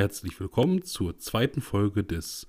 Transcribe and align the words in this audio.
Herzlich 0.00 0.40
willkommen 0.40 0.82
zur 0.82 1.18
zweiten 1.18 1.60
Folge 1.60 2.02
des 2.02 2.46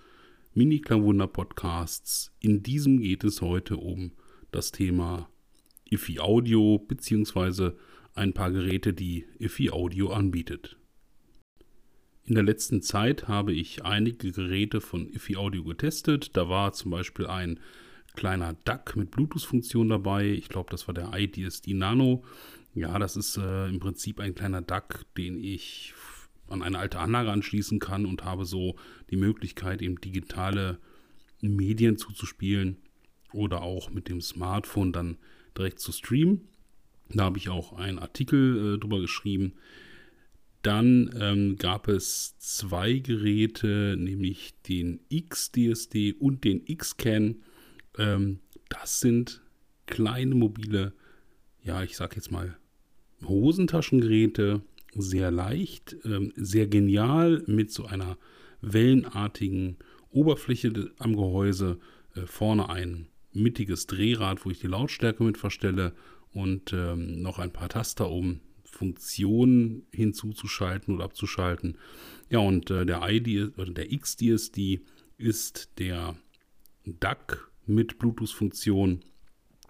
Mini 0.54 0.80
Klangwunder 0.80 1.28
Podcasts. 1.28 2.34
In 2.40 2.64
diesem 2.64 3.02
geht 3.02 3.26
es 3.26 3.42
heute 3.42 3.76
um 3.76 4.14
das 4.52 4.72
Thema 4.72 5.30
IFI 5.90 6.22
Audio 6.22 6.80
bzw. 6.80 7.72
ein 8.16 8.32
paar 8.32 8.52
Geräte, 8.52 8.94
die 8.94 9.26
IFI 9.38 9.72
Audio 9.72 10.12
anbietet. 10.14 10.78
In 12.24 12.36
der 12.36 12.46
letzten 12.46 12.82
Zeit 12.82 13.28
habe 13.28 13.52
ich 13.52 13.84
einige 13.84 14.32
Geräte 14.32 14.80
von 14.80 15.12
IFI 15.12 15.36
Audio 15.36 15.66
getestet. 15.66 16.38
Da 16.38 16.48
war 16.48 16.72
zum 16.72 16.92
Beispiel 16.92 17.28
ein 17.28 17.60
kleiner 18.16 18.54
DAC 18.64 18.96
mit 18.96 19.12
Bluetooth-Funktion 19.12 19.90
dabei. 19.90 20.28
Ich 20.28 20.48
glaube, 20.48 20.72
das 20.72 20.88
war 20.88 20.94
der 20.94 21.12
IDSD 21.14 21.74
Nano. 21.74 22.24
Ja, 22.74 22.98
das 22.98 23.18
ist 23.18 23.36
äh, 23.36 23.68
im 23.68 23.82
Prinzip 23.82 24.22
ein 24.22 24.36
kleiner 24.36 24.62
DAC, 24.62 25.04
den 25.18 25.38
ich 25.38 25.94
an 26.52 26.62
eine 26.62 26.78
alte 26.78 27.00
Anlage 27.00 27.32
anschließen 27.32 27.80
kann 27.80 28.06
und 28.06 28.24
habe 28.24 28.46
so 28.46 28.76
die 29.10 29.18
Möglichkeit, 29.18 29.82
eben 29.82 30.00
digitale 30.00 30.80
Medien 31.42 31.98
zuzuspielen 31.98 32.78
oder 33.34 33.62
auch 33.62 33.90
mit 33.90 34.10
dem 34.10 34.22
Smartphone 34.22 34.94
dann 34.94 35.18
direkt 35.58 35.80
zu 35.80 35.92
streamen. 35.92 36.48
Da 37.10 37.26
habe 37.26 37.38
ich 37.38 37.50
auch 37.50 37.74
einen 37.74 38.00
Artikel 38.00 38.76
äh, 38.76 38.80
drüber 38.80 39.00
geschrieben. 39.00 39.54
Dann 40.62 41.10
ähm, 41.20 41.58
gab 41.58 41.88
es 41.88 42.38
zwei 42.38 43.00
Geräte, 43.00 43.96
nämlich 43.98 44.54
den 44.68 45.00
XDSD 45.12 46.14
und 46.14 46.44
den 46.44 46.66
XCAN. 46.66 47.38
Ähm, 47.98 48.40
das 48.70 49.00
sind 49.00 49.42
kleine 49.88 50.36
mobile, 50.36 50.94
ja, 51.64 51.84
ich 51.84 51.98
sag 51.98 52.16
jetzt 52.16 52.32
mal 52.32 52.58
Hosentaschengeräte, 53.24 54.62
sehr 54.96 55.32
leicht, 55.32 55.96
ähm, 56.04 56.34
sehr 56.36 56.68
genial 56.68 57.44
mit 57.48 57.72
so 57.72 57.86
einer 57.86 58.18
wellenartigen 58.62 59.78
Oberfläche 60.12 60.92
am 60.98 61.16
Gehäuse. 61.16 61.80
Äh, 62.16 62.22
vorne 62.22 62.70
ein 62.70 63.08
mittiges 63.34 63.88
Drehrad, 63.88 64.46
wo 64.46 64.50
ich 64.50 64.60
die 64.60 64.68
Lautstärke 64.68 65.24
mit 65.24 65.38
verstelle 65.38 65.94
und 66.34 66.74
ähm, 66.74 67.22
noch 67.22 67.40
ein 67.40 67.54
paar 67.54 67.70
Taster, 67.70 68.10
um 68.10 68.42
Funktionen 68.64 69.84
hinzuzuschalten 69.92 70.96
oder 70.96 71.06
abzuschalten. 71.06 71.78
Ja, 72.30 72.40
und 72.40 72.70
äh, 72.70 72.86
der 72.86 73.02
ID 73.08 73.58
oder 73.58 73.72
der 73.72 73.88
XDSD 73.90 74.82
ist 75.18 75.70
der 75.78 76.16
DAC 76.86 77.50
mit 77.66 78.00
Bluetooth-Funktion 78.00 79.02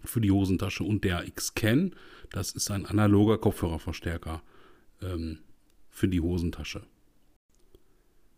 für 0.04 0.22
die 0.22 0.32
Hosentasche 0.32 0.84
und 0.84 1.04
der 1.04 1.24
Xcan, 1.30 1.94
das 2.32 2.52
ist 2.52 2.72
ein 2.72 2.86
analoger 2.86 3.38
Kopfhörerverstärker 3.38 4.42
ähm, 5.02 5.40
für 5.90 6.08
die 6.08 6.22
Hosentasche. 6.22 6.84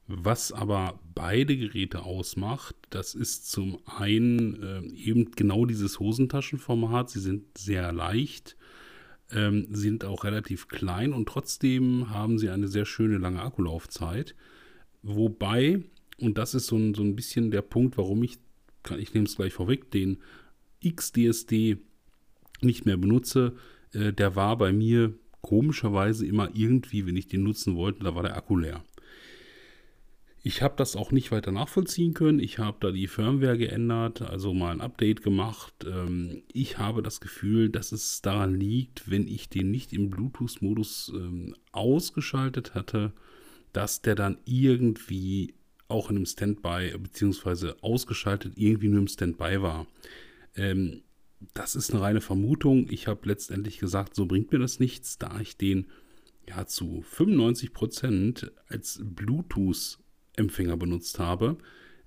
Was 0.08 0.52
aber 0.52 1.00
beide 1.16 1.56
Geräte 1.56 2.04
ausmacht, 2.04 2.76
das 2.90 3.16
ist 3.16 3.50
zum 3.50 3.80
einen 3.86 4.62
äh, 4.62 4.82
eben 4.96 5.32
genau 5.32 5.66
dieses 5.66 6.00
Hosentaschenformat. 6.00 7.10
Sie 7.10 7.22
sind 7.22 7.58
sehr 7.58 7.94
leicht, 7.94 8.58
ähm, 9.32 9.68
sind 9.72 10.04
auch 10.04 10.26
relativ 10.26 10.68
klein 10.68 11.14
und 11.14 11.30
trotzdem 11.30 12.10
haben 12.10 12.38
sie 12.38 12.50
eine 12.50 12.68
sehr 12.68 12.86
schöne 12.86 13.18
lange 13.18 13.42
Akkulaufzeit. 13.42 14.36
Wobei, 15.04 15.84
und 16.20 16.38
das 16.38 16.54
ist 16.54 16.68
so 16.68 16.76
ein, 16.76 16.94
so 16.94 17.02
ein 17.02 17.16
bisschen 17.16 17.50
der 17.50 17.62
Punkt, 17.62 17.98
warum 17.98 18.24
ich, 18.24 18.40
ich 18.98 19.14
nehme 19.14 19.26
es 19.26 19.38
gleich 19.38 19.54
vorweg, 19.54 19.90
den 19.90 20.18
XDSD 20.86 21.78
nicht 22.62 22.86
mehr 22.86 22.98
benutze, 22.98 23.56
äh, 23.94 24.12
der 24.12 24.36
war 24.36 24.58
bei 24.58 24.74
mir 24.74 25.14
komischerweise 25.44 26.26
immer 26.26 26.50
irgendwie, 26.56 27.06
wenn 27.06 27.18
ich 27.18 27.28
den 27.28 27.44
nutzen 27.44 27.76
wollte, 27.76 28.04
da 28.04 28.16
war 28.16 28.24
der 28.24 28.36
Akku 28.36 28.58
leer. 28.58 28.84
Ich 30.46 30.62
habe 30.62 30.74
das 30.76 30.96
auch 30.98 31.12
nicht 31.12 31.32
weiter 31.32 31.52
nachvollziehen 31.52 32.14
können. 32.14 32.40
Ich 32.40 32.60
habe 32.60 32.78
da 32.82 32.92
die 32.92 33.08
Firmware 33.08 33.58
geändert, 33.58 34.22
also 34.22 34.54
mal 34.54 34.72
ein 34.72 34.82
Update 34.82 35.22
gemacht. 35.22 35.74
Ähm, 35.86 36.44
ich 36.52 36.78
habe 36.78 37.02
das 37.02 37.22
Gefühl, 37.22 37.70
dass 37.70 37.94
es 37.94 38.22
daran 38.22 38.60
liegt, 38.60 39.10
wenn 39.10 39.28
ich 39.28 39.48
den 39.48 39.72
nicht 39.72 39.94
im 39.94 40.10
Bluetooth-Modus 40.10 41.14
ähm, 41.16 41.56
ausgeschaltet 41.72 42.74
hatte, 42.74 43.14
dass 43.72 44.02
der 44.02 44.16
dann 44.16 44.38
irgendwie 44.44 45.54
auch 45.88 46.10
in 46.10 46.18
einem 46.18 46.26
Standby 46.26 46.98
beziehungsweise 46.98 47.78
ausgeschaltet 47.82 48.54
irgendwie 48.56 48.90
nur 48.90 49.00
im 49.00 49.08
Standby 49.08 49.62
war. 49.62 49.88
Das 51.54 51.76
ist 51.76 51.92
eine 51.92 52.02
reine 52.02 52.22
Vermutung. 52.22 52.88
Ich 52.90 53.08
habe 53.08 53.28
letztendlich 53.28 53.80
gesagt, 53.80 54.16
so 54.16 54.26
bringt 54.26 54.52
mir 54.52 54.60
das 54.60 54.80
nichts, 54.80 55.18
da 55.18 55.40
ich 55.40 55.58
den 55.58 55.88
ja 56.48 56.66
zu 56.66 57.02
95 57.02 57.74
Prozent 57.74 58.52
als 58.68 59.00
Bluetooth-Empfänger 59.04 60.78
benutzt 60.78 61.20
habe, 61.20 61.58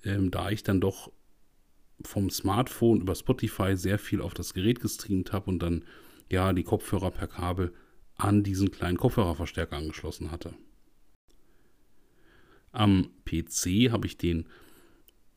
ähm, 0.05 0.31
da 0.31 0.51
ich 0.51 0.63
dann 0.63 0.81
doch 0.81 1.13
vom 2.03 2.31
Smartphone 2.31 3.01
über 3.01 3.15
Spotify 3.15 3.77
sehr 3.77 3.99
viel 3.99 4.21
auf 4.21 4.35
das 4.35 4.55
Gerät 4.55 4.81
gestreamt 4.81 5.33
habe 5.33 5.51
und 5.51 5.61
dann 5.61 5.85
ja 6.31 6.53
die 6.53 6.65
Kopfhörer 6.65 7.11
per 7.11 7.27
Kabel 7.27 7.73
an 8.17 8.43
diesen 8.43 8.71
kleinen 8.71 8.99
Kopfhörerverstärker 8.99 9.77
angeschlossen 9.77 10.31
hatte. 10.31 10.55
Am 12.73 13.11
PC 13.25 13.91
habe 13.91 14.07
ich 14.07 14.19
den 14.19 14.47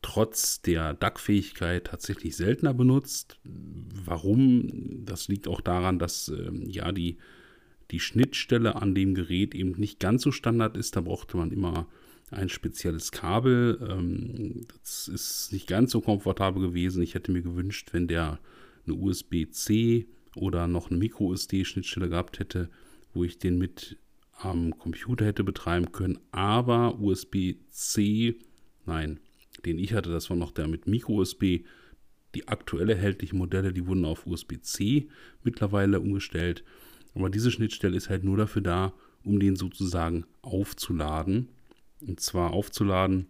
trotz 0.02 0.62
der 0.62 0.94
DAC-Fähigkeit 0.94 1.84
tatsächlich 1.84 2.36
seltener 2.36 2.74
benutzt. 2.74 3.38
Warum? 3.44 5.04
Das 5.04 5.28
liegt 5.28 5.48
auch 5.48 5.60
daran, 5.60 5.98
dass 5.98 6.28
ähm, 6.28 6.64
ja 6.68 6.92
die, 6.92 7.18
die 7.90 8.00
Schnittstelle 8.00 8.76
an 8.76 8.94
dem 8.94 9.14
Gerät 9.14 9.54
eben 9.54 9.72
nicht 9.72 10.00
ganz 10.00 10.22
so 10.22 10.32
standard 10.32 10.76
ist. 10.76 10.96
Da 10.96 11.02
brauchte 11.02 11.36
man 11.36 11.50
immer 11.50 11.86
ein 12.30 12.48
spezielles 12.48 13.12
Kabel. 13.12 13.78
Ähm, 13.88 14.66
das 14.82 15.08
ist 15.08 15.52
nicht 15.52 15.66
ganz 15.66 15.92
so 15.92 16.00
komfortabel 16.00 16.62
gewesen. 16.62 17.02
Ich 17.02 17.14
hätte 17.14 17.32
mir 17.32 17.42
gewünscht, 17.42 17.90
wenn 17.92 18.08
der 18.08 18.38
eine 18.86 18.94
USB-C 18.96 20.06
oder 20.36 20.66
noch 20.66 20.90
eine 20.90 20.98
Micro-SD-Schnittstelle 20.98 22.08
gehabt 22.08 22.38
hätte, 22.38 22.70
wo 23.12 23.24
ich 23.24 23.38
den 23.38 23.58
mit 23.58 23.98
am 24.38 24.78
Computer 24.78 25.26
hätte 25.26 25.44
betreiben 25.44 25.92
können. 25.92 26.18
Aber 26.32 26.98
USB-C, 27.00 28.36
nein, 28.86 29.20
den 29.66 29.78
ich 29.78 29.94
hatte, 29.94 30.10
das 30.10 30.30
war 30.30 30.36
noch 30.36 30.52
der 30.52 30.68
mit 30.68 30.86
Micro-USB. 30.86 31.64
Die 32.34 32.48
aktuell 32.48 32.88
erhältlichen 32.90 33.38
Modelle, 33.38 33.72
die 33.72 33.86
wurden 33.86 34.04
auf 34.04 34.26
USB-C 34.26 35.08
mittlerweile 35.42 36.00
umgestellt. 36.00 36.64
Aber 37.14 37.28
diese 37.28 37.50
Schnittstelle 37.50 37.96
ist 37.96 38.08
halt 38.08 38.24
nur 38.24 38.36
dafür 38.36 38.62
da, 38.62 38.92
um 39.24 39.40
den 39.40 39.56
sozusagen 39.56 40.24
aufzuladen. 40.42 41.48
Und 42.00 42.20
zwar 42.20 42.52
aufzuladen, 42.52 43.26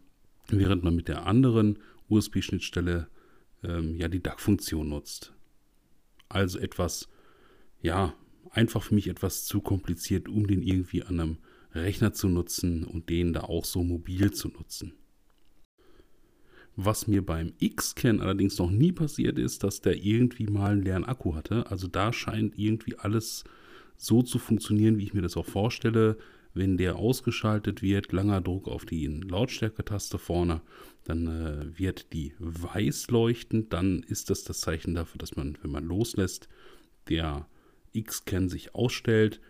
während 0.48 0.84
man 0.84 0.94
mit 0.94 1.08
der 1.08 1.26
anderen 1.26 1.78
USB-Schnittstelle 2.08 3.08
ähm, 3.62 3.96
ja 3.96 4.08
die 4.08 4.22
DAC-Funktion 4.22 4.88
nutzt. 4.88 5.32
Also 6.28 6.58
etwas, 6.58 7.08
ja, 7.82 8.14
einfach 8.50 8.82
für 8.82 8.94
mich 8.94 9.08
etwas 9.08 9.44
zu 9.44 9.60
kompliziert, 9.60 10.28
um 10.28 10.46
den 10.46 10.62
irgendwie 10.62 11.02
an 11.02 11.20
einem 11.20 11.38
Rechner 11.72 12.12
zu 12.12 12.28
nutzen 12.28 12.84
und 12.84 13.08
den 13.08 13.32
da 13.32 13.42
auch 13.42 13.64
so 13.64 13.82
mobil 13.82 14.32
zu 14.32 14.48
nutzen. 14.48 14.92
Was 16.76 17.06
mir 17.06 17.24
beim 17.24 17.52
X-Can 17.58 18.20
allerdings 18.20 18.58
noch 18.58 18.70
nie 18.70 18.92
passiert 18.92 19.38
ist, 19.38 19.64
dass 19.64 19.80
der 19.80 19.96
irgendwie 19.96 20.46
mal 20.46 20.72
einen 20.72 20.82
leeren 20.82 21.04
Akku 21.04 21.34
hatte. 21.34 21.70
Also 21.70 21.88
da 21.88 22.12
scheint 22.12 22.58
irgendwie 22.58 22.96
alles 22.96 23.44
so 23.96 24.22
zu 24.22 24.38
funktionieren, 24.38 24.98
wie 24.98 25.04
ich 25.04 25.14
mir 25.14 25.22
das 25.22 25.36
auch 25.36 25.46
vorstelle. 25.46 26.16
Wenn 26.54 26.76
der 26.76 26.96
ausgeschaltet 26.96 27.82
wird, 27.82 28.12
langer 28.12 28.40
Druck 28.40 28.66
auf 28.66 28.84
die 28.84 29.06
Lautstärke-Taste 29.06 30.18
vorne, 30.18 30.62
dann 31.04 31.26
äh, 31.26 31.78
wird 31.78 32.12
die 32.12 32.32
weiß 32.38 33.10
leuchten. 33.10 33.68
Dann 33.68 34.02
ist 34.02 34.30
das 34.30 34.42
das 34.44 34.60
Zeichen 34.60 34.94
dafür, 34.94 35.18
dass 35.18 35.36
man, 35.36 35.58
wenn 35.62 35.70
man 35.70 35.84
loslässt, 35.84 36.48
der 37.08 37.46
X-Can 37.92 38.48
sich 38.48 38.74
ausstellt. 38.74 39.40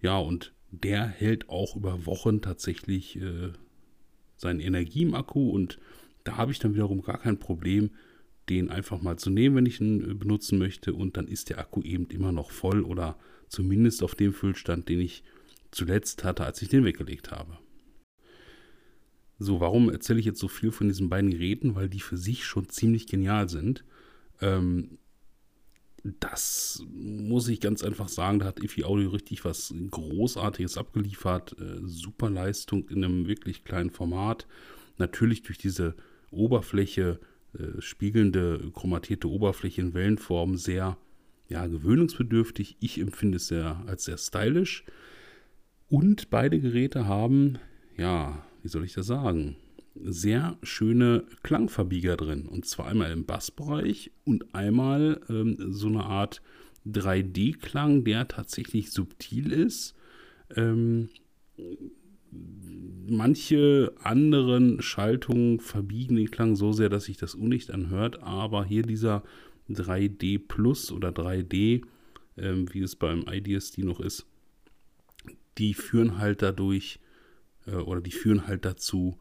Ja, 0.00 0.18
und 0.18 0.52
der 0.70 1.06
hält 1.06 1.48
auch 1.48 1.76
über 1.76 2.06
Wochen 2.06 2.40
tatsächlich 2.40 3.16
äh, 3.16 3.52
seine 4.36 4.62
Energie 4.62 5.02
im 5.02 5.14
Akku 5.14 5.50
und 5.50 5.78
da 6.28 6.36
habe 6.36 6.52
ich 6.52 6.58
dann 6.58 6.74
wiederum 6.74 7.00
gar 7.00 7.18
kein 7.18 7.38
Problem, 7.38 7.90
den 8.50 8.68
einfach 8.68 9.00
mal 9.00 9.18
zu 9.18 9.30
nehmen, 9.30 9.56
wenn 9.56 9.66
ich 9.66 9.80
ihn 9.80 10.10
äh, 10.10 10.14
benutzen 10.14 10.58
möchte. 10.58 10.92
Und 10.92 11.16
dann 11.16 11.26
ist 11.26 11.48
der 11.48 11.58
Akku 11.58 11.80
eben 11.80 12.06
immer 12.08 12.32
noch 12.32 12.50
voll 12.50 12.82
oder 12.82 13.18
zumindest 13.48 14.02
auf 14.02 14.14
dem 14.14 14.34
Füllstand, 14.34 14.90
den 14.90 15.00
ich 15.00 15.22
zuletzt 15.70 16.24
hatte, 16.24 16.44
als 16.44 16.60
ich 16.60 16.68
den 16.68 16.84
weggelegt 16.84 17.30
habe. 17.30 17.56
So, 19.38 19.60
warum 19.60 19.88
erzähle 19.88 20.20
ich 20.20 20.26
jetzt 20.26 20.40
so 20.40 20.48
viel 20.48 20.70
von 20.70 20.88
diesen 20.88 21.08
beiden 21.08 21.30
Geräten? 21.30 21.74
Weil 21.74 21.88
die 21.88 22.00
für 22.00 22.18
sich 22.18 22.44
schon 22.44 22.68
ziemlich 22.68 23.06
genial 23.06 23.48
sind. 23.48 23.84
Ähm, 24.42 24.98
das 26.04 26.84
muss 26.92 27.48
ich 27.48 27.60
ganz 27.60 27.82
einfach 27.82 28.08
sagen, 28.08 28.38
da 28.38 28.46
hat 28.46 28.62
Ifi 28.62 28.84
Audio 28.84 29.10
richtig 29.10 29.46
was 29.46 29.72
Großartiges 29.90 30.76
abgeliefert. 30.76 31.56
Äh, 31.58 31.80
super 31.84 32.28
Leistung 32.28 32.86
in 32.90 33.02
einem 33.02 33.26
wirklich 33.26 33.64
kleinen 33.64 33.90
Format. 33.90 34.46
Natürlich 34.98 35.42
durch 35.42 35.56
diese 35.56 35.94
Oberfläche, 36.30 37.20
äh, 37.54 37.80
spiegelnde, 37.80 38.70
chromatierte 38.74 39.28
Oberfläche 39.28 39.80
in 39.80 39.94
Wellenform 39.94 40.56
sehr 40.56 40.98
ja, 41.48 41.66
gewöhnungsbedürftig. 41.66 42.76
Ich 42.80 43.00
empfinde 43.00 43.36
es 43.36 43.48
sehr, 43.48 43.82
als 43.86 44.04
sehr 44.04 44.18
stylisch. 44.18 44.84
Und 45.88 46.30
beide 46.30 46.60
Geräte 46.60 47.06
haben, 47.06 47.58
ja, 47.96 48.44
wie 48.62 48.68
soll 48.68 48.84
ich 48.84 48.92
das 48.92 49.06
sagen, 49.06 49.56
sehr 49.94 50.58
schöne 50.62 51.24
Klangverbieger 51.42 52.16
drin. 52.16 52.46
Und 52.46 52.66
zwar 52.66 52.88
einmal 52.88 53.10
im 53.10 53.24
Bassbereich 53.24 54.12
und 54.24 54.54
einmal 54.54 55.20
ähm, 55.28 55.56
so 55.72 55.88
eine 55.88 56.04
Art 56.04 56.42
3D-Klang, 56.86 58.04
der 58.04 58.28
tatsächlich 58.28 58.90
subtil 58.92 59.52
ist. 59.52 59.94
Ähm, 60.54 61.08
manche 62.30 63.92
anderen 64.02 64.82
Schaltungen 64.82 65.60
verbiegen 65.60 66.16
den 66.16 66.30
Klang 66.30 66.56
so 66.56 66.72
sehr, 66.72 66.88
dass 66.88 67.04
sich 67.04 67.16
das 67.16 67.34
undicht 67.34 67.70
anhört, 67.70 68.22
aber 68.22 68.64
hier 68.64 68.82
dieser 68.82 69.22
3D 69.70 70.40
Plus 70.46 70.92
oder 70.92 71.10
3D, 71.10 71.82
ähm, 72.36 72.72
wie 72.72 72.80
es 72.80 72.96
beim 72.96 73.24
IDSD 73.28 73.82
noch 73.82 74.00
ist, 74.00 74.26
die 75.58 75.74
führen 75.74 76.18
halt 76.18 76.42
dadurch 76.42 77.00
äh, 77.66 77.74
oder 77.74 78.00
die 78.00 78.12
führen 78.12 78.46
halt 78.46 78.64
dazu, 78.64 79.18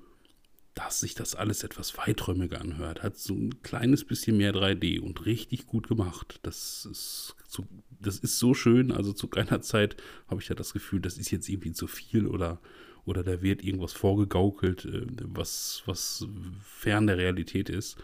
dass 0.78 1.00
sich 1.00 1.16
das 1.16 1.34
alles 1.34 1.64
etwas 1.64 1.98
weiträumiger 1.98 2.62
anhört. 2.62 3.02
Hat 3.02 3.18
so 3.18 3.34
ein 3.34 3.64
kleines 3.64 4.06
bisschen 4.06 4.38
mehr 4.38 4.54
3D 4.54 5.00
und 5.00 5.26
richtig 5.26 5.66
gut 5.66 5.88
gemacht. 5.88 6.40
Das 6.44 6.88
ist, 6.90 7.36
so, 7.48 7.66
das 8.00 8.20
ist 8.20 8.38
so 8.38 8.54
schön. 8.54 8.92
Also 8.92 9.12
zu 9.12 9.28
keiner 9.28 9.62
Zeit 9.62 9.98
habe 10.28 10.40
ich 10.40 10.50
ja 10.50 10.56
das 10.56 10.74
Gefühl, 10.74 11.00
das 11.00 11.18
ist 11.18 11.32
jetzt 11.32 11.50
irgendwie 11.50 11.72
zu 11.72 11.88
viel 11.88 12.28
oder, 12.28 12.62
oder 13.08 13.24
da 13.24 13.42
wird 13.42 13.64
irgendwas 13.64 13.94
vorgegaukelt, 13.94 14.86
äh, 14.86 15.06
was, 15.24 15.84
was 15.86 16.28
fern 16.62 17.08
der 17.08 17.18
Realität 17.18 17.70
ist. 17.70 17.98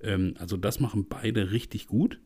Ähm, 0.00 0.34
also 0.38 0.56
das 0.56 0.78
machen 0.78 1.06
beide 1.08 1.50
richtig 1.50 1.86
gut. 1.86 2.20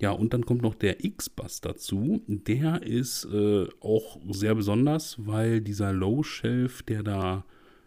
Ja, 0.00 0.10
und 0.10 0.34
dann 0.34 0.44
kommt 0.44 0.62
noch 0.62 0.74
der 0.74 1.04
X-Bass 1.04 1.60
dazu. 1.60 2.22
Der 2.26 2.82
ist 2.82 3.26
äh, 3.26 3.66
auch 3.80 4.20
sehr 4.28 4.54
besonders, 4.54 5.16
weil 5.24 5.60
dieser 5.60 5.92
Low-Shelf, 5.92 6.82
der 6.82 7.04
da 7.04 7.44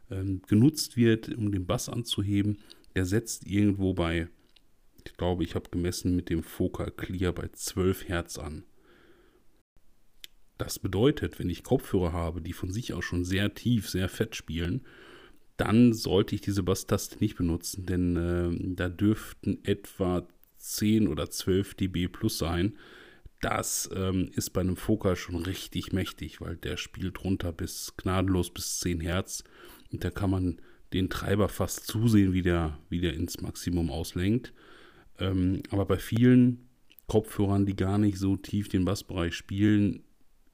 ähm, 0.09 0.41
genutzt 0.47 0.95
wird, 0.95 1.35
um 1.35 1.51
den 1.51 1.65
Bass 1.65 1.89
anzuheben, 1.89 2.59
der 2.95 3.05
setzt 3.05 3.45
irgendwo 3.45 3.93
bei, 3.93 4.29
ich 5.05 5.13
glaube, 5.13 5.43
ich 5.43 5.53
habe 5.53 5.69
gemessen 5.69 6.15
mit 6.15 6.29
dem 6.29 6.43
Focal 6.43 6.91
Clear 6.91 7.33
bei 7.33 7.49
12 7.49 8.07
Hertz 8.07 8.37
an. 8.37 8.63
Das 10.57 10.79
bedeutet, 10.79 11.39
wenn 11.39 11.49
ich 11.49 11.63
Kopfhörer 11.63 12.13
habe, 12.13 12.41
die 12.41 12.53
von 12.53 12.71
sich 12.71 12.93
aus 12.93 13.05
schon 13.05 13.25
sehr 13.25 13.53
tief, 13.53 13.89
sehr 13.89 14.09
fett 14.09 14.35
spielen, 14.35 14.81
dann 15.55 15.93
sollte 15.93 16.35
ich 16.35 16.41
diese 16.41 16.63
Basstaste 16.63 17.17
nicht 17.19 17.35
benutzen, 17.35 17.85
denn 17.85 18.15
äh, 18.15 18.75
da 18.75 18.89
dürften 18.89 19.59
etwa 19.63 20.27
10 20.57 21.07
oder 21.07 21.29
12 21.29 21.75
dB 21.75 22.07
plus 22.07 22.37
sein. 22.37 22.77
Das 23.41 23.89
ähm, 23.93 24.29
ist 24.33 24.51
bei 24.51 24.61
einem 24.61 24.77
Focal 24.77 25.15
schon 25.15 25.35
richtig 25.35 25.93
mächtig, 25.93 26.41
weil 26.41 26.57
der 26.57 26.77
spielt 26.77 27.23
runter 27.23 27.51
bis 27.51 27.93
gnadenlos 27.97 28.51
bis 28.51 28.79
10 28.79 28.99
Hertz. 28.99 29.43
Und 29.91 30.03
da 30.03 30.09
kann 30.09 30.31
man 30.31 30.61
den 30.93 31.09
Treiber 31.09 31.49
fast 31.49 31.85
zusehen, 31.85 32.33
wie 32.33 32.41
der, 32.41 32.79
wie 32.89 33.01
der 33.01 33.13
ins 33.13 33.41
Maximum 33.41 33.91
auslenkt. 33.91 34.53
Ähm, 35.19 35.61
aber 35.69 35.85
bei 35.85 35.97
vielen 35.97 36.67
Kopfhörern, 37.07 37.65
die 37.65 37.75
gar 37.75 37.97
nicht 37.97 38.17
so 38.17 38.37
tief 38.37 38.69
den 38.69 38.85
Bassbereich 38.85 39.33
spielen, 39.33 40.03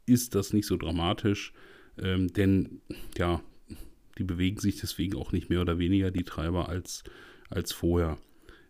ist 0.06 0.36
das 0.36 0.54
nicht 0.54 0.66
so 0.66 0.78
dramatisch. 0.78 1.54
Ähm, 1.98 2.28
denn 2.34 2.82
ja, 3.18 3.42
die 4.18 4.24
bewegen 4.24 4.60
sich 4.60 4.80
deswegen 4.80 5.16
auch 5.16 5.32
nicht 5.32 5.50
mehr 5.50 5.62
oder 5.62 5.80
weniger 5.80 6.12
die 6.12 6.24
Treiber 6.24 6.70
als, 6.70 7.04
als 7.50 7.72
vorher. 7.72 8.18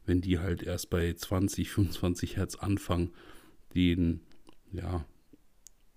Wenn 0.05 0.21
die 0.21 0.39
halt 0.39 0.63
erst 0.63 0.89
bei 0.89 1.13
20, 1.13 1.69
25 1.69 2.37
Hertz 2.37 2.55
anfangen, 2.55 3.11
den, 3.73 4.21
ja, 4.71 5.05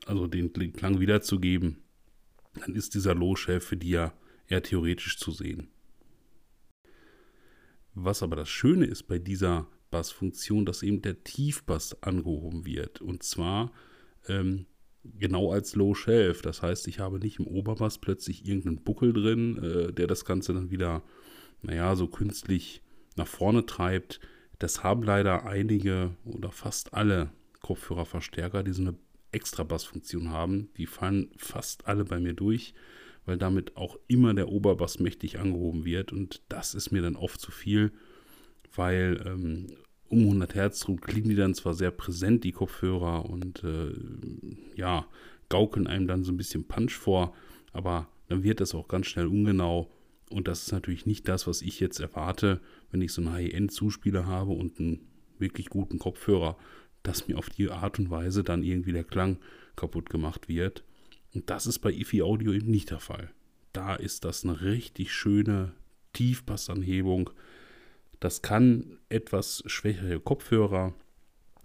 also 0.06 0.26
den, 0.26 0.52
Klang 0.72 1.00
wiederzugeben, 1.00 1.78
dann 2.54 2.74
ist 2.74 2.94
dieser 2.94 3.14
Low-Chef 3.14 3.64
für 3.64 3.76
die 3.76 3.90
ja 3.90 4.12
eher 4.46 4.62
theoretisch 4.62 5.18
zu 5.18 5.32
sehen. 5.32 5.68
Was 7.94 8.22
aber 8.22 8.36
das 8.36 8.48
Schöne 8.48 8.84
ist 8.86 9.04
bei 9.04 9.18
dieser 9.18 9.66
Bassfunktion, 9.90 10.66
dass 10.66 10.82
eben 10.82 11.02
der 11.02 11.24
Tiefbass 11.24 12.02
angehoben 12.02 12.64
wird. 12.64 13.00
Und 13.00 13.22
zwar 13.22 13.72
ähm, 14.28 14.66
genau 15.18 15.52
als 15.52 15.74
Low 15.74 15.94
Shelf. 15.94 16.42
Das 16.42 16.62
heißt, 16.62 16.88
ich 16.88 16.98
habe 16.98 17.18
nicht 17.18 17.38
im 17.38 17.46
Oberbass 17.46 17.98
plötzlich 17.98 18.46
irgendeinen 18.46 18.82
Buckel 18.82 19.12
drin, 19.12 19.58
äh, 19.62 19.92
der 19.92 20.06
das 20.06 20.24
Ganze 20.24 20.54
dann 20.54 20.70
wieder, 20.70 21.02
naja, 21.62 21.96
so 21.96 22.06
künstlich 22.06 22.82
nach 23.16 23.26
vorne 23.26 23.66
treibt. 23.66 24.20
Das 24.58 24.82
haben 24.82 25.02
leider 25.02 25.46
einige 25.46 26.16
oder 26.24 26.50
fast 26.50 26.94
alle 26.94 27.30
Kopfhörerverstärker, 27.60 28.62
die 28.62 28.72
so 28.72 28.82
eine 28.82 28.94
extra 29.32 29.64
Bassfunktion 29.64 30.30
haben. 30.30 30.70
Die 30.76 30.86
fallen 30.86 31.30
fast 31.36 31.86
alle 31.86 32.04
bei 32.04 32.20
mir 32.20 32.34
durch 32.34 32.74
weil 33.26 33.36
damit 33.36 33.76
auch 33.76 33.98
immer 34.06 34.32
der 34.32 34.48
Oberbass 34.48 35.00
mächtig 35.00 35.38
angehoben 35.38 35.84
wird 35.84 36.12
und 36.12 36.42
das 36.48 36.74
ist 36.74 36.92
mir 36.92 37.02
dann 37.02 37.16
oft 37.16 37.40
zu 37.40 37.50
viel, 37.50 37.92
weil 38.74 39.22
ähm, 39.26 39.66
um 40.08 40.20
100 40.20 40.54
Hertz 40.54 40.86
klingen 41.00 41.28
die 41.28 41.34
dann 41.34 41.54
zwar 41.54 41.74
sehr 41.74 41.90
präsent, 41.90 42.44
die 42.44 42.52
Kopfhörer, 42.52 43.28
und 43.28 43.64
äh, 43.64 43.92
ja, 44.74 45.06
gaukeln 45.48 45.86
einem 45.86 46.06
dann 46.06 46.24
so 46.24 46.32
ein 46.32 46.36
bisschen 46.36 46.64
Punch 46.64 46.92
vor, 46.92 47.34
aber 47.72 48.08
dann 48.28 48.42
wird 48.42 48.60
das 48.60 48.74
auch 48.74 48.88
ganz 48.88 49.06
schnell 49.06 49.26
ungenau 49.26 49.90
und 50.30 50.48
das 50.48 50.62
ist 50.62 50.72
natürlich 50.72 51.06
nicht 51.06 51.28
das, 51.28 51.46
was 51.46 51.62
ich 51.62 51.78
jetzt 51.80 52.00
erwarte, 52.00 52.60
wenn 52.90 53.00
ich 53.00 53.12
so 53.12 53.22
einen 53.22 53.32
High-End-Zuspieler 53.32 54.26
habe 54.26 54.52
und 54.52 54.80
einen 54.80 55.06
wirklich 55.38 55.68
guten 55.68 55.98
Kopfhörer, 55.98 56.56
dass 57.02 57.28
mir 57.28 57.38
auf 57.38 57.48
die 57.48 57.70
Art 57.70 57.98
und 57.98 58.10
Weise 58.10 58.42
dann 58.42 58.64
irgendwie 58.64 58.92
der 58.92 59.04
Klang 59.04 59.38
kaputt 59.76 60.10
gemacht 60.10 60.48
wird. 60.48 60.82
Und 61.34 61.50
das 61.50 61.66
ist 61.66 61.78
bei 61.78 61.92
IFI 61.92 62.22
Audio 62.22 62.52
eben 62.52 62.70
nicht 62.70 62.90
der 62.90 62.98
Fall. 62.98 63.30
Da 63.72 63.94
ist 63.94 64.24
das 64.24 64.42
eine 64.42 64.62
richtig 64.62 65.12
schöne 65.12 65.72
Tiefbassanhebung. 66.14 67.30
Das 68.20 68.42
kann 68.42 68.98
etwas 69.08 69.62
schwächere 69.66 70.20
Kopfhörer. 70.20 70.94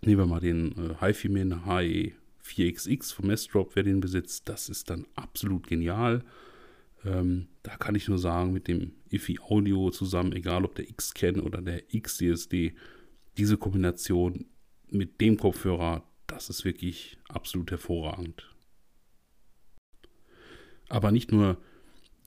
Nehmen 0.01 0.21
wir 0.21 0.25
mal 0.25 0.39
den 0.39 0.71
äh, 0.77 0.95
HiFi-Man 0.99 1.65
HE4XX 1.65 3.13
vom 3.13 3.29
S-Drop, 3.29 3.71
wer 3.75 3.83
den 3.83 4.01
besitzt. 4.01 4.49
Das 4.49 4.69
ist 4.69 4.89
dann 4.89 5.05
absolut 5.15 5.67
genial. 5.67 6.23
Ähm, 7.05 7.47
da 7.63 7.77
kann 7.77 7.95
ich 7.95 8.07
nur 8.07 8.19
sagen, 8.19 8.51
mit 8.53 8.67
dem 8.67 8.93
IFI 9.09 9.39
Audio 9.39 9.91
zusammen, 9.91 10.33
egal 10.33 10.65
ob 10.65 10.75
der 10.75 10.89
X-Can 10.89 11.39
oder 11.39 11.61
der 11.61 11.83
XCSD, 11.87 12.73
diese 13.37 13.57
Kombination 13.57 14.45
mit 14.89 15.21
dem 15.21 15.37
Kopfhörer, 15.37 16.03
das 16.27 16.49
ist 16.49 16.65
wirklich 16.65 17.17
absolut 17.29 17.71
hervorragend. 17.71 18.47
Aber 20.89 21.11
nicht 21.11 21.31
nur 21.31 21.57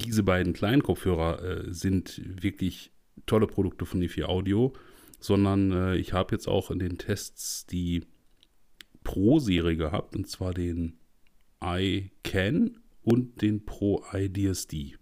diese 0.00 0.22
beiden 0.22 0.54
kleinen 0.54 0.82
Kopfhörer 0.82 1.42
äh, 1.42 1.72
sind 1.72 2.20
wirklich 2.42 2.90
tolle 3.26 3.46
Produkte 3.46 3.86
von 3.86 4.02
EFI 4.02 4.24
Audio, 4.24 4.72
sondern 5.20 5.72
äh, 5.72 5.96
ich 5.96 6.12
habe 6.12 6.34
jetzt 6.34 6.48
auch 6.48 6.70
in 6.70 6.78
den 6.78 6.98
Tests 6.98 7.66
die 7.66 8.04
Pro-Serie 9.02 9.76
gehabt, 9.76 10.16
und 10.16 10.28
zwar 10.28 10.54
den 10.54 10.98
iCan 11.62 12.78
und 13.02 13.42
den 13.42 13.64
Pro 13.64 14.04
iDSD. 14.12 14.96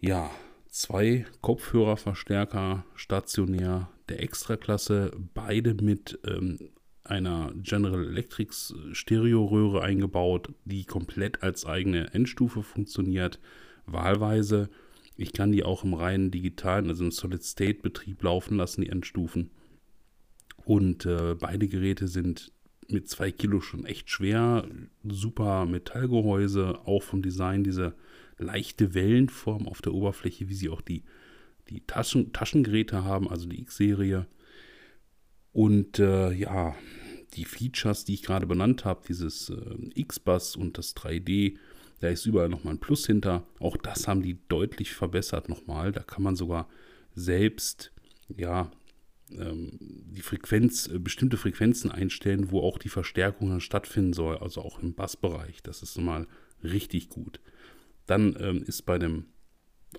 Ja, 0.00 0.30
zwei 0.68 1.26
Kopfhörerverstärker 1.40 2.84
stationär 2.94 3.90
der 4.08 4.22
Extraklasse, 4.22 5.12
beide 5.34 5.74
mit 5.74 6.18
ähm, 6.24 6.70
einer 7.04 7.52
General 7.56 8.04
Electrics 8.04 8.74
Stereoröhre 8.92 9.82
eingebaut, 9.82 10.52
die 10.64 10.84
komplett 10.84 11.42
als 11.42 11.66
eigene 11.66 12.12
Endstufe 12.12 12.62
funktioniert, 12.62 13.40
wahlweise. 13.86 14.68
Ich 15.18 15.32
kann 15.32 15.50
die 15.50 15.64
auch 15.64 15.82
im 15.82 15.94
reinen 15.94 16.30
digitalen, 16.30 16.88
also 16.88 17.04
im 17.04 17.10
Solid-State-Betrieb 17.10 18.22
laufen 18.22 18.56
lassen, 18.56 18.82
die 18.82 18.88
Endstufen. 18.88 19.50
Und 20.64 21.06
äh, 21.06 21.34
beide 21.34 21.66
Geräte 21.66 22.06
sind 22.06 22.52
mit 22.88 23.08
zwei 23.08 23.32
Kilo 23.32 23.60
schon 23.60 23.84
echt 23.84 24.10
schwer. 24.10 24.66
Super 25.02 25.66
Metallgehäuse, 25.66 26.78
auch 26.86 27.02
vom 27.02 27.22
Design 27.22 27.64
diese 27.64 27.94
leichte 28.38 28.94
Wellenform 28.94 29.66
auf 29.66 29.82
der 29.82 29.92
Oberfläche, 29.92 30.48
wie 30.48 30.54
sie 30.54 30.68
auch 30.68 30.82
die, 30.82 31.02
die 31.68 31.80
Taschen, 31.84 32.32
Taschengeräte 32.32 33.02
haben, 33.02 33.28
also 33.28 33.48
die 33.48 33.60
X-Serie. 33.60 34.28
Und 35.52 35.98
äh, 35.98 36.32
ja, 36.32 36.76
die 37.34 37.44
Features, 37.44 38.04
die 38.04 38.14
ich 38.14 38.22
gerade 38.22 38.46
benannt 38.46 38.84
habe, 38.84 39.02
dieses 39.08 39.50
äh, 39.50 39.90
X-Bass 39.94 40.54
und 40.54 40.78
das 40.78 40.94
3D, 40.94 41.56
da 42.00 42.08
ist 42.08 42.26
überall 42.26 42.48
nochmal 42.48 42.74
ein 42.74 42.80
Plus 42.80 43.06
hinter. 43.06 43.46
Auch 43.58 43.76
das 43.76 44.06
haben 44.06 44.22
die 44.22 44.38
deutlich 44.48 44.92
verbessert 44.92 45.48
nochmal. 45.48 45.92
Da 45.92 46.02
kann 46.02 46.22
man 46.22 46.36
sogar 46.36 46.68
selbst, 47.14 47.92
ja, 48.36 48.70
ähm, 49.32 49.78
die 49.80 50.22
Frequenz, 50.22 50.88
äh, 50.88 50.98
bestimmte 50.98 51.36
Frequenzen 51.36 51.90
einstellen, 51.90 52.50
wo 52.50 52.60
auch 52.60 52.78
die 52.78 52.88
Verstärkung 52.88 53.50
dann 53.50 53.60
stattfinden 53.60 54.12
soll, 54.12 54.38
also 54.38 54.62
auch 54.62 54.78
im 54.80 54.94
Bassbereich. 54.94 55.62
Das 55.62 55.82
ist 55.82 55.96
nochmal 55.96 56.26
richtig 56.62 57.08
gut. 57.08 57.40
Dann 58.06 58.36
ähm, 58.40 58.62
ist 58.62 58.82
bei 58.82 58.98
dem 58.98 59.26